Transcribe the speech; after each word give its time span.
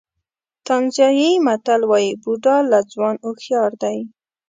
تانزانیايي 0.67 1.29
متل 1.45 1.81
وایي 1.89 2.11
بوډا 2.21 2.57
له 2.71 2.79
ځوان 2.91 3.15
هوښیار 3.25 3.71
دی. 3.83 3.97